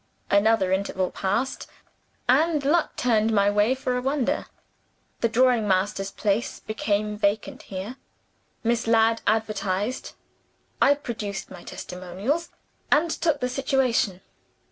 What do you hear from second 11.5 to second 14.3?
my testimonials; and took the situation.